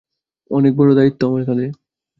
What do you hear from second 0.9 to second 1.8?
দায়িত্ব আমার কাঁধে।